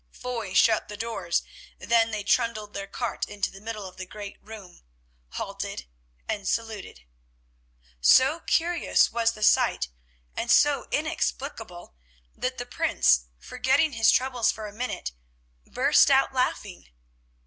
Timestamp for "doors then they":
0.97-2.23